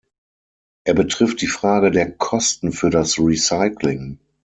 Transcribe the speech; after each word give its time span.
Er 0.83 0.95
betrifft 0.95 1.41
die 1.41 1.47
Frage 1.47 1.91
der 1.91 2.11
Kosten 2.13 2.71
für 2.71 2.89
das 2.89 3.19
Recycling. 3.19 4.17